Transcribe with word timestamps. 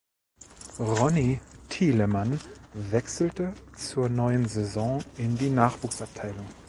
Ronny 0.79 1.39
Thielemann 1.69 2.39
wechselte 2.73 3.53
zur 3.77 4.09
neuen 4.09 4.47
Saison 4.47 5.03
in 5.19 5.37
die 5.37 5.51
Nachwuchsabteilung. 5.51 6.47